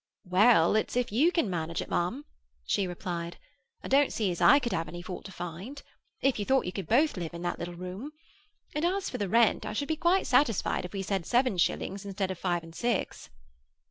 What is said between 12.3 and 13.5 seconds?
of five and six."